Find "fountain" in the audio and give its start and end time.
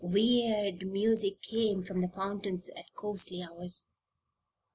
2.07-2.59